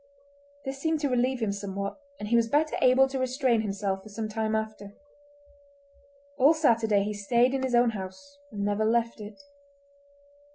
[0.65, 4.09] This seemed to relieve him somewhat, and he was better able to restrain himself for
[4.09, 4.93] some time after.
[6.39, 9.39] All Saturday he stayed in his own house and never left it.